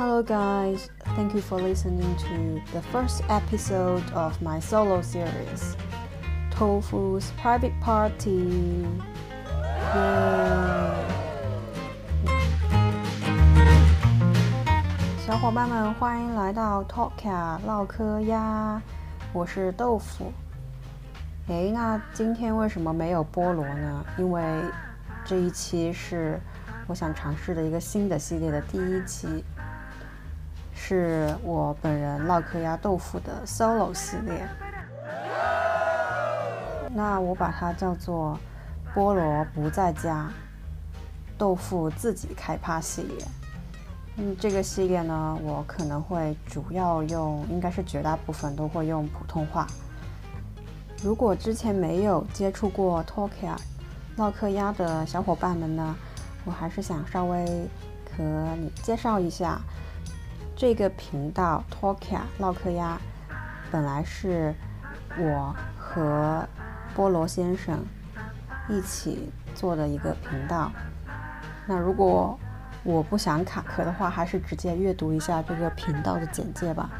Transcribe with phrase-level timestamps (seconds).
[0.00, 0.88] Hello, guys.
[1.14, 5.76] Thank you for listening to the first episode of my solo series,
[6.50, 8.86] Tofu's Private Party.
[15.26, 18.80] 小伙伴们，欢迎来到 Talkia 唠嗑呀！
[19.34, 20.32] 我是豆腐。
[21.48, 24.02] 诶，那今天为什么没有菠萝呢？
[24.16, 24.42] 因为
[25.26, 26.40] 这一期是
[26.86, 29.44] 我想尝试的一个新的系列的第一期，
[30.82, 34.48] 是我本人唠嗑鸭豆腐的 solo 系列。
[36.92, 38.36] 那我把它叫做
[38.96, 40.28] “菠萝不在家，
[41.36, 43.18] 豆腐自己开趴”系列。
[44.16, 49.66] 嗯，这个系列呢，我可能会主要用，应该是绝大部分都会用普通话。
[51.04, 53.54] 如果之前没有接触过 Talkia
[54.16, 55.94] 唠嗑鸭的小伙伴们呢，
[56.46, 57.44] 我还是想稍微
[58.16, 58.24] 和
[58.58, 59.60] 你介绍一下
[60.60, 63.00] 这个频道 Talkia 唠嗑鸭，
[63.70, 64.54] 本来是
[65.18, 66.46] 我和
[66.94, 67.82] 菠萝先生
[68.68, 70.70] 一起做的一个频道。
[71.66, 72.38] 那如果
[72.84, 76.90] 我不想卡壳的话，还是直接阅读一下这个频道的简介吧。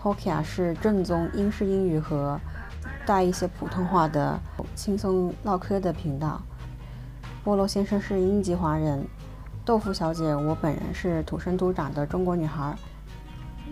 [0.00, 2.40] Talkia 是正宗英式英语和
[3.04, 4.40] 带一些普通话的
[4.74, 6.40] 轻松唠嗑的频道。
[7.44, 9.06] 菠萝先生是英籍华人，
[9.70, 12.74] 豆腐小姐我本人是土生土长的中国女孩。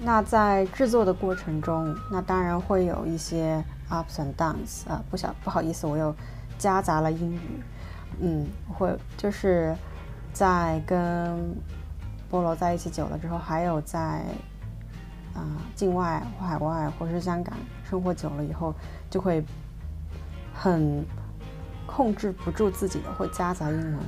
[0.01, 3.61] 那在制作的过程中，那当然会有一些
[3.91, 6.15] ups and downs 啊，不小不好意思，我又
[6.57, 7.41] 夹杂了英语。
[8.21, 9.75] 嗯，会就是。
[10.33, 11.37] 在跟
[12.31, 14.23] 菠萝在一起久了之后，还有在
[15.35, 15.43] 啊
[15.75, 17.57] 境外海外或是香港
[17.91, 18.73] 生活久了以后，
[19.11, 19.45] 就会
[20.55, 21.05] 很
[21.89, 23.99] 控制不住自己的，会夹杂英文。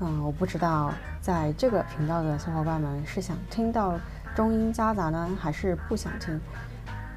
[0.00, 3.98] 嗯，我不知道在这个频道的小伙伴们是想听到
[4.34, 6.40] 中英夹杂呢，还是不想听？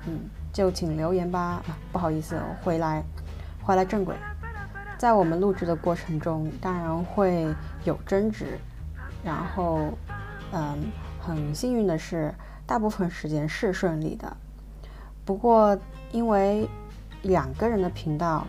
[0.07, 0.19] 嗯，
[0.51, 1.61] 就请留言吧。
[1.91, 3.03] 不好意思，我回来
[3.61, 4.15] 回来正轨。
[4.97, 8.57] 在我们录制的过程中，当然会有争执，
[9.23, 9.93] 然后，
[10.51, 10.91] 嗯，
[11.21, 12.33] 很幸运的是，
[12.65, 14.35] 大部分时间是顺利的。
[15.23, 15.77] 不过，
[16.11, 16.67] 因为
[17.21, 18.47] 两个人的频道，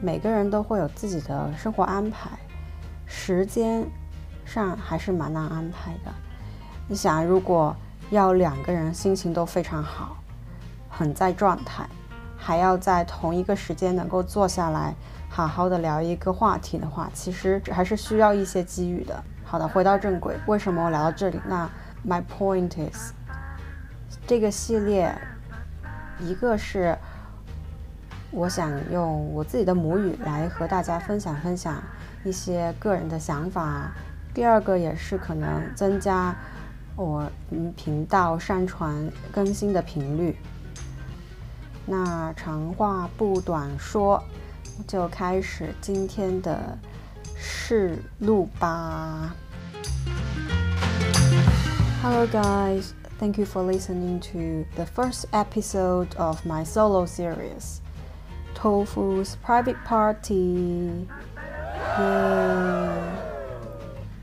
[0.00, 2.30] 每个人都会有自己的生活安排，
[3.06, 3.86] 时间
[4.44, 6.12] 上还是蛮难安排的。
[6.88, 7.74] 你想，如果
[8.10, 10.16] 要两个人心情都非常好，
[10.88, 11.88] 很在状态，
[12.36, 14.94] 还要在同一个时间能够坐下来。
[15.28, 19.20] 好好的聊一个话题的话，其实还是需要一些机遇的。
[19.42, 21.40] 好的，回到正轨，为什么我聊到这里？
[21.46, 21.68] 那
[22.06, 23.12] my point is，
[24.28, 25.12] 这个系列，
[26.20, 26.96] 一个是
[28.30, 31.82] 我想用我自己的母语来和大家分享分享
[32.23, 33.91] 一些个人的想法，
[34.33, 36.35] 第二个也是可能增加
[36.95, 37.29] 我
[37.75, 40.37] 频道上传更新的频率。
[41.85, 44.23] 那长话不短说。
[44.87, 46.77] 就开始今天的
[47.35, 49.35] 试录吧。
[52.01, 57.81] Hello guys, thank you for listening to the first episode of my solo series,
[58.55, 61.05] Tofu's Private Party.
[61.98, 62.90] 嗯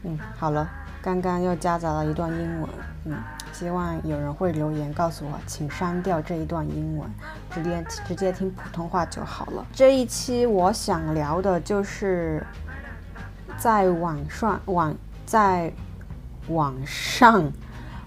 [0.04, 0.70] 嗯，好了，
[1.02, 2.70] 刚刚又夹杂了一段英文，
[3.06, 3.18] 嗯。
[3.54, 7.08] 希望有人会留言告诉我，请删掉这一段英文，
[7.52, 9.64] 直接直接听普通话就好了。
[9.72, 12.44] 这一期我想聊的就是
[13.58, 14.96] 在网上网
[15.28, 15.72] 在
[16.48, 17.52] 网上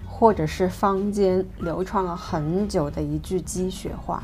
[0.05, 4.21] 或者是坊间流传了很久的一句鸡血话。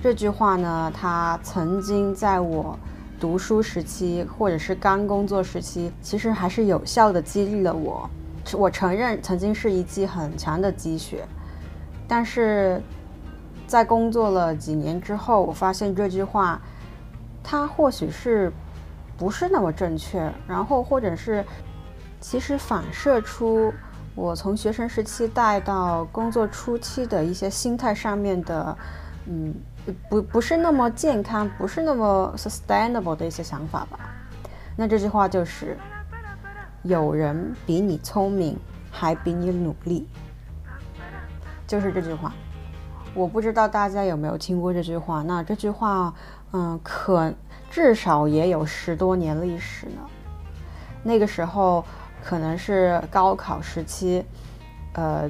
[0.00, 2.78] 这句话呢，它曾经在我
[3.20, 8.08] 读书时期或者是刚工作时期，其实还是有效的激励了我。
[8.54, 11.26] 我承认曾经是一剂很强的积雪，
[12.06, 12.80] 但是
[13.66, 16.60] 在工作了几年之后，我发现这句话，
[17.42, 18.50] 它或许是
[19.18, 21.44] 不是那么正确，然后或者是
[22.20, 23.72] 其实反射出
[24.14, 28.76] 我从学生时期带到工作初期的一些心态上面的，
[29.28, 29.54] 嗯，
[30.08, 34.00] 不不是那么健康，不是那么 sustainable 的一些想法吧。
[34.74, 35.76] 那这句话就是。
[36.84, 38.56] 有人比你聪明，
[38.88, 40.08] 还比你努力，
[41.66, 42.32] 就是这句话。
[43.14, 45.20] 我不知道大家有没有听过这句话。
[45.22, 46.14] 那这句话，
[46.52, 47.34] 嗯，可
[47.68, 50.08] 至少也有十多年历史呢。
[51.02, 51.84] 那个时候
[52.24, 54.24] 可能是高考时期，
[54.92, 55.28] 呃，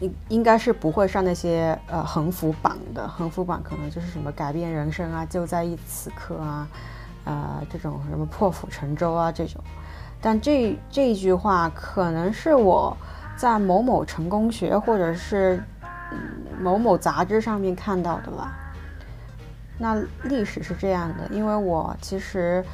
[0.00, 3.06] 应应该是不会上那些呃横幅榜的。
[3.08, 6.68] 横幅榜可能就是什么改变人生啊，就在一此刻啊，
[7.24, 9.62] 呃，这种什么破釜沉舟啊这种。
[10.20, 12.96] 但这这句话可能是我
[13.36, 15.62] 在某某成功学或者是
[16.60, 18.56] 某某杂志上面看到的吧。
[19.78, 19.94] 那
[20.24, 22.64] 历史是这样的，因为我其实，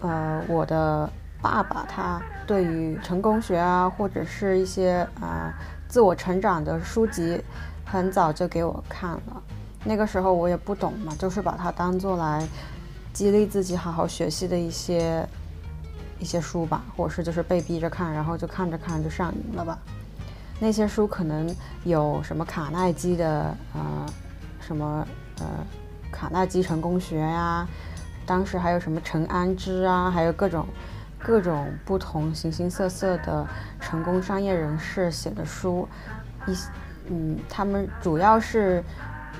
[0.00, 1.08] 呃，我的
[1.40, 5.54] 爸爸他对于成功学啊，或者是一些啊
[5.88, 7.40] 自我成长的书籍，
[7.84, 9.42] 很早就给我看了。
[9.84, 12.44] 那个时候我也不懂嘛，就是把它当做来
[13.12, 15.24] 激励自己好好学习的一些
[16.18, 19.78] 一些书吧，或者是就是被逼着看，然后就看着看着就上瘾了吧。
[20.58, 21.54] 那些书可能
[21.84, 24.06] 有什么卡耐基的呃
[24.58, 25.06] 什么
[25.38, 25.46] 呃
[26.10, 27.68] 卡耐基成功学呀，
[28.24, 30.66] 当时还有什么陈安之啊，还有各种
[31.26, 33.44] 各种不同形形色色的
[33.80, 35.88] 成功商业人士写的书，
[36.46, 36.56] 一
[37.08, 38.84] 嗯，他们主要是。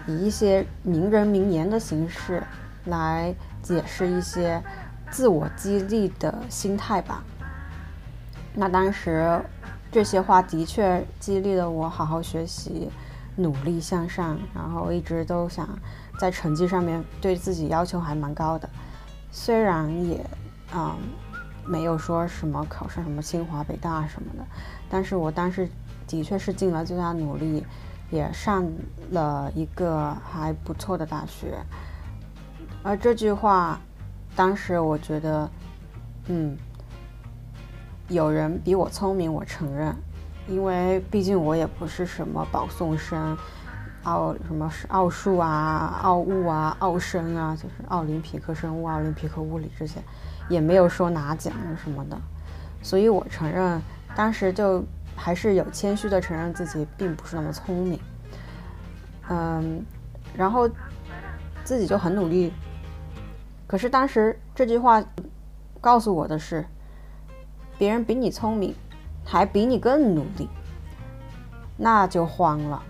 [0.08, 2.40] 以一些名人名言的形式
[2.84, 4.62] 来解释一些
[5.10, 7.24] 自我激励的心态吧。
[8.54, 9.40] 那当时
[9.90, 12.88] 这些话的确激励了我好好学习、
[13.34, 15.68] 努力向上，然后一直都想
[16.20, 18.68] 在成绩上面对自己要求还蛮高的。
[19.32, 20.24] 虽然也
[20.72, 20.96] 啊
[21.68, 24.46] 没有说什么考上什么清华、北大什么的，
[24.88, 25.68] 但是我当时
[26.06, 27.64] 的确是尽了最大努力。
[28.08, 28.64] 也上
[29.10, 31.58] 了一个还不错的大学，
[32.84, 33.80] 而这句话，
[34.36, 35.50] 当时我觉得，
[36.28, 36.56] 嗯，
[38.06, 39.92] 有人比我聪明，我承认，
[40.46, 43.36] 因为毕竟我也不是什么保送生，
[44.04, 50.00] 奥什么奥数啊、奥物啊、奥生啊，就是奥林匹克生物、奥林匹克物理这些，
[50.48, 51.52] 也没有说拿奖
[51.82, 52.18] 什么的，
[52.82, 53.80] 所以我承认，
[54.14, 54.84] 当时就。
[55.18, 57.98] 还是有谦虚的承认自己并不是那么聪明，
[59.30, 59.82] 嗯，
[60.36, 60.68] 然后
[61.64, 62.52] 自己就很努力。
[63.66, 65.02] 可是当时这句话
[65.80, 66.66] 告诉我的是，
[67.78, 68.74] 别人比你聪明，
[69.24, 70.50] 还比你更努力，
[71.78, 72.82] 那就慌了，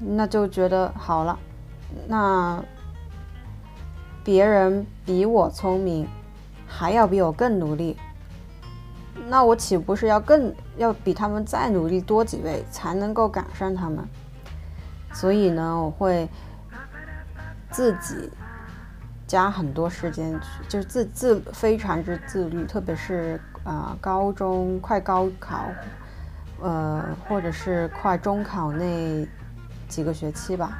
[0.00, 1.38] 那就觉得好了，
[2.08, 2.60] 那
[4.24, 6.08] 别人比我聪明，
[6.76, 7.96] 还要比我更努力。
[9.28, 14.04] 那我岂不是要更要比他们再努力多几倍才能够赶上他们？
[15.12, 16.28] 所以呢，我会
[17.70, 18.28] 自己
[19.26, 25.66] 加很多时间去，就是自自非常之自律，特别是啊高中快高考，
[26.60, 29.26] 呃或者是快中考那
[29.88, 30.76] 几个学期吧，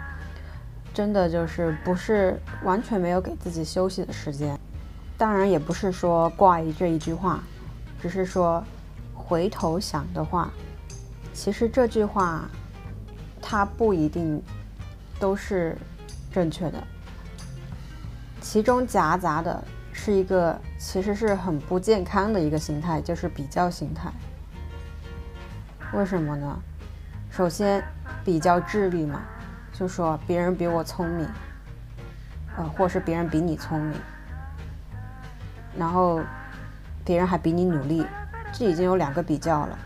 [0.92, 4.58] 真的就是不是完全没有给自己休息的时间。
[5.16, 7.42] 当然也不是说怪这一句话。
[8.00, 8.62] 只是说，
[9.14, 10.50] 回头想的话，
[11.32, 12.48] 其实这句话，
[13.40, 14.42] 它不一定
[15.18, 15.74] 都是
[16.30, 16.84] 正确的。
[18.42, 24.12] 其中夹杂的是一个其实是很不健康的一个心态，就是比较心态。
[25.94, 26.58] 为什么呢？
[27.30, 27.82] 首先，
[28.22, 29.22] 比较智力嘛，
[29.72, 31.26] 就说别人比我聪明，
[32.58, 33.98] 呃，或是别人比你聪明，
[35.78, 36.20] 然后。
[37.06, 38.02] 别人还比你努力，
[38.50, 39.78] 这已经有两个比较了。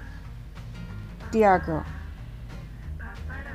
[1.33, 1.83] 第二个，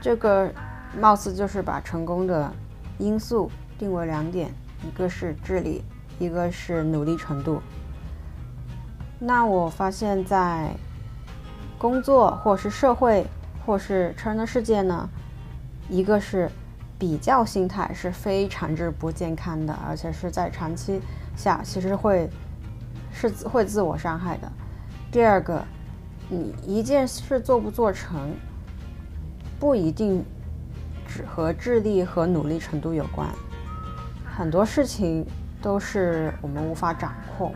[0.02, 0.52] 这个
[1.00, 2.52] 貌似就是把成功的
[2.98, 3.50] 因素
[3.80, 4.54] 定为两点，
[4.86, 5.82] 一个是智力，
[6.20, 7.62] 一个是努力程度。
[9.18, 10.70] 那我发现，在
[11.78, 13.26] 工作或是社会
[13.66, 15.08] 或是成人的世界呢，
[15.88, 16.52] 一个是
[17.00, 21.02] 比较心态是非常之不健康的，而且是在长期
[21.36, 22.30] 下其实会。
[23.16, 24.52] 是会自我伤害的。
[25.12, 25.64] 第二个，
[26.28, 28.34] 你一件事做不做成，
[29.60, 30.26] 不一定
[31.08, 33.30] 只和智力和努力程度有关。
[34.26, 35.24] 很多事情
[35.62, 37.54] 都是我们无法掌控。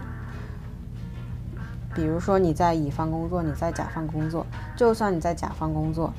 [1.96, 6.14] 比如说你在乙方工作，你在甲方工作，就算你在甲方工作，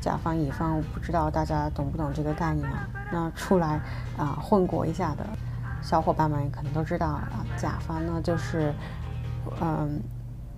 [0.00, 2.88] 甲方乙方，我不知道大家懂不懂这个概念啊？
[3.12, 3.80] 那出来
[4.16, 5.26] 啊混过一下的。
[5.84, 8.72] 小伙伴们可能都知道啊，甲方呢就是，
[9.60, 10.00] 嗯，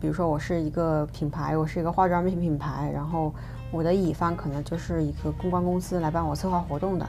[0.00, 3.34] 比如说我是一个品牌，我是一个化妆品品牌，然后
[3.72, 7.04] 我的乙方可能就是一个公关公司来帮我策划活动的。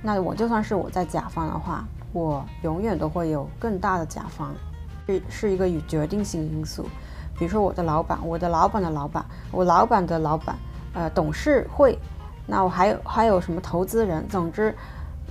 [0.00, 1.84] 那我就算是我在甲方的话，
[2.14, 4.54] 我永远都会有更大的甲方，
[5.06, 6.86] 是是一个与决定性因素。
[7.38, 9.22] 比如说我的老板，我的老板的老板，
[9.52, 10.56] 我老板的老板，
[10.94, 11.98] 呃，董事会，
[12.46, 14.74] 那我还有还有什么投资人，总之，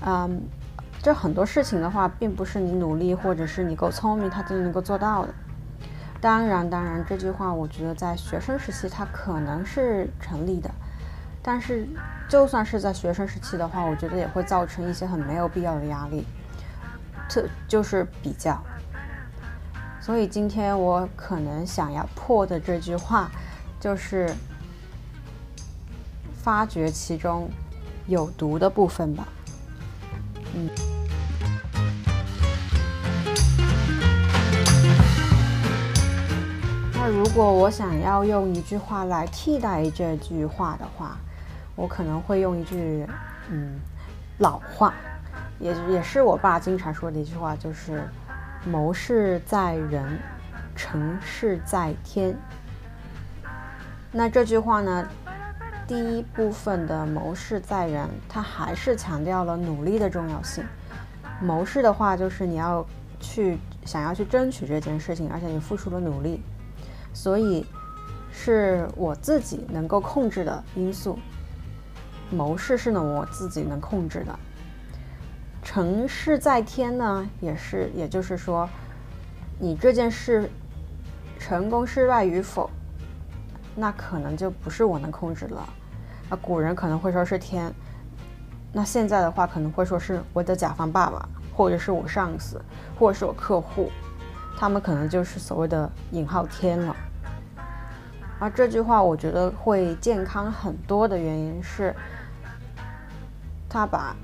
[0.05, 0.39] 嗯。
[1.01, 5.33] 这很多事情的话，并不是你努力或者是你够聪明，他就能够做到的。
[6.19, 10.69] 当然，当然，这句话我觉得在学生时期它可能是成立的，
[11.41, 11.87] 但是
[12.27, 16.27] 就算是在学生时期的话，我觉得也会造成一些很没有必要的压力，
[17.29, 18.61] 这就是比较。
[20.01, 23.31] 所以今天我可能想要破的这句话，
[23.79, 24.33] 就是
[26.33, 27.49] 发掘其中
[28.07, 29.25] 有毒的部分吧。
[36.93, 41.17] 那如果我想要用一句话来替代这句话的话，
[41.75, 43.07] 我可能会用一句，
[43.49, 43.79] 嗯，
[44.39, 44.93] 老话，
[45.59, 48.03] 也也是我爸经常说的一句话，就是
[48.69, 50.19] “谋事在人，
[50.75, 52.35] 成事在天”。
[54.11, 55.07] 那这句话呢，
[55.89, 60.63] 第一部分的“谋事在人”，它还是强调了努力的重要性。
[61.41, 62.85] 谋事的话，就是你要
[63.19, 66.43] 去想要去争取这件事情，而且你付出了努力，
[67.11, 67.65] 所以
[68.31, 71.17] 是我自己能够控制的因素。
[72.29, 74.37] 谋事是呢，我自己能控制的。
[75.63, 78.69] 成事在天呢，也是，也就是说，
[79.57, 80.47] 你这件事
[81.39, 82.69] 成功失败与否，
[83.79, 85.67] 那可能就不是我能控制了。
[86.29, 87.73] 那，古人可能会说是天，
[88.73, 92.61] 那现在的话可能会说是我的甲方爸爸，或者是我上司，
[92.99, 93.89] 或者是我客户，
[94.57, 96.95] 他们可能就是所谓的引号天了。
[98.39, 101.95] 而这句话我觉得会健康很多的原因是。
[103.71, 104.15] 他把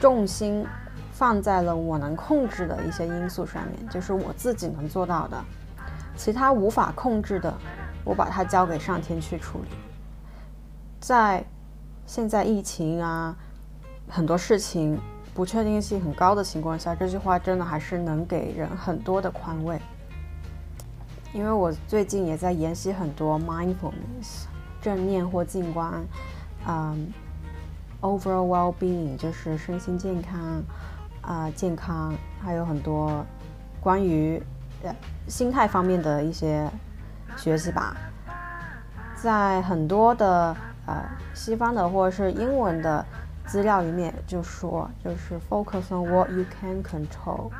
[0.00, 0.66] 重心
[1.12, 5.36] 放在了我能控制的一些因素上面，就是我自己能做到的，
[6.16, 7.52] 其他无法控制的，
[8.06, 9.68] 我把它交给上天去处理。
[10.98, 11.44] 在
[12.06, 13.36] 现在疫情啊，
[14.08, 14.98] 很多事情
[15.34, 19.78] 不确定性很高的情况下，这句话真的还是能给人很多的宽慰。
[21.34, 24.46] 因为我最近也在研习很多 mindfulness
[24.80, 26.02] 正念或静观，
[26.66, 27.12] 嗯。
[28.02, 30.62] Overall well-being 就是身心健康
[31.22, 33.24] 啊，健康还有很多
[33.80, 34.40] 关于
[34.82, 34.94] 呃
[35.26, 36.70] 心态方面的一些
[37.36, 37.96] 学习吧。
[39.14, 43.04] 在很多的呃西方的或者是英文的
[43.46, 47.50] 资料里面就说，就是 focus on what you can control，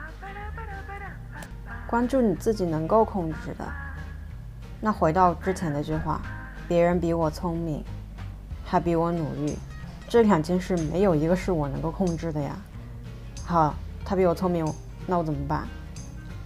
[1.86, 3.64] 关注你自己能够控制的。
[4.80, 6.20] 那回到之前那句话，
[6.68, 7.82] 别人比我聪明，
[8.64, 9.58] 还比我努力。
[10.08, 12.54] 这两件事没有一个是我能够控制的呀。
[13.44, 14.64] 好，他比我聪明，
[15.06, 15.66] 那我怎么办？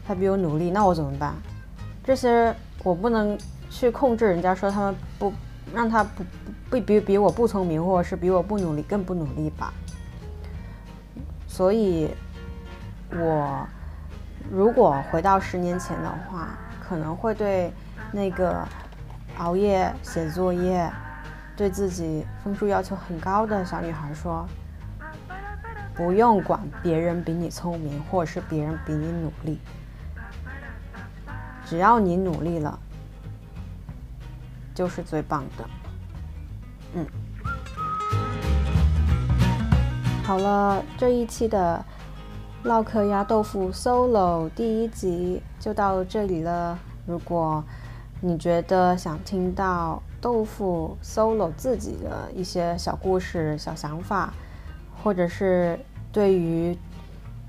[0.06, 1.34] 他比我努力，那我怎么办？
[2.02, 5.32] 这些我不能去控制人家说他们不
[5.74, 6.24] 让他不
[6.70, 9.72] 不比比我不聪明，或者是比我不努力更不努力吧。
[11.46, 12.10] 所以，
[13.12, 13.66] 我
[14.50, 17.72] 如果回到十年前的话，可能会对
[18.12, 18.66] 那个
[19.38, 20.90] 熬夜写作业。
[21.56, 24.48] 对自己分数要求很高的小女孩说
[25.92, 29.60] ：“不用管别人比你聪明，或者是别人比你努力，
[31.70, 32.76] 只要你努力了，
[34.74, 35.64] 就是最棒的。”
[36.94, 37.06] 嗯，
[40.24, 41.84] 好了，这一期的
[42.64, 46.76] 唠嗑鸭豆腐 solo 第一集就到这里了。
[47.06, 47.62] 如果
[48.20, 54.34] 你觉得想听到，豆腐 solo 自己的一些小故事、小想法，
[55.04, 55.78] 或者是
[56.10, 56.76] 对于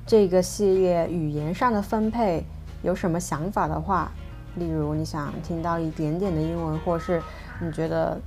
[0.06, 2.46] 这个系列语言上的分配
[2.82, 4.12] 有什么想法的话，
[4.56, 7.22] 例如你想听到一点点的英文，或是
[7.60, 8.20] 你觉得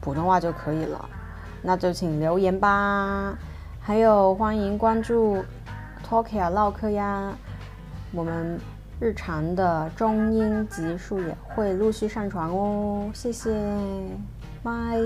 [0.00, 1.08] 普通话就可以了，
[1.62, 3.36] 那就请留言吧。
[3.80, 5.44] 还有欢迎关注
[6.08, 7.32] Talkia 唠嗑呀，
[8.12, 8.58] 我们。
[8.98, 13.54] 日常的中英级数也会陆续上传哦，谢谢，
[14.62, 14.98] 拜。